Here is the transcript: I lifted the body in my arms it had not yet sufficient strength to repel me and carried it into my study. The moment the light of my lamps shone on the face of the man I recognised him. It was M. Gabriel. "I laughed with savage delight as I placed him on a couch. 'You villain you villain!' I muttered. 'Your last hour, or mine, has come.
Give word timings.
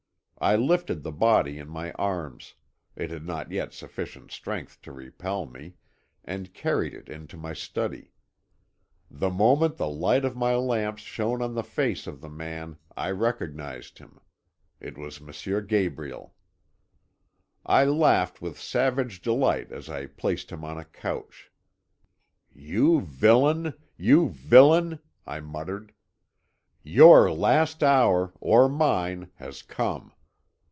I 0.43 0.55
lifted 0.55 1.03
the 1.03 1.11
body 1.11 1.59
in 1.59 1.69
my 1.69 1.91
arms 1.91 2.55
it 2.95 3.11
had 3.11 3.23
not 3.27 3.51
yet 3.51 3.73
sufficient 3.75 4.31
strength 4.31 4.81
to 4.81 4.91
repel 4.91 5.45
me 5.45 5.75
and 6.25 6.51
carried 6.51 6.95
it 6.95 7.09
into 7.09 7.37
my 7.37 7.53
study. 7.53 8.11
The 9.11 9.29
moment 9.29 9.77
the 9.77 9.87
light 9.87 10.25
of 10.25 10.35
my 10.35 10.55
lamps 10.55 11.03
shone 11.03 11.43
on 11.43 11.53
the 11.53 11.63
face 11.63 12.07
of 12.07 12.21
the 12.21 12.29
man 12.29 12.79
I 12.97 13.11
recognised 13.11 13.99
him. 13.99 14.19
It 14.79 14.97
was 14.97 15.21
M. 15.21 15.67
Gabriel. 15.67 16.33
"I 17.63 17.85
laughed 17.85 18.41
with 18.41 18.57
savage 18.59 19.21
delight 19.21 19.71
as 19.71 19.89
I 19.91 20.07
placed 20.07 20.51
him 20.51 20.65
on 20.65 20.75
a 20.79 20.85
couch. 20.85 21.51
'You 22.51 22.99
villain 23.01 23.75
you 23.95 24.29
villain!' 24.29 25.01
I 25.27 25.39
muttered. 25.39 25.93
'Your 26.81 27.31
last 27.31 27.83
hour, 27.83 28.33
or 28.39 28.67
mine, 28.67 29.29
has 29.35 29.61
come. 29.61 30.13